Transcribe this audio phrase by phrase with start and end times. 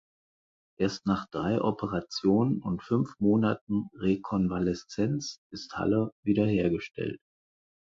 [0.79, 7.21] Erst nach drei Operationen und fünf Monaten Rekonvaleszenz ist Haller wiederhergestellt.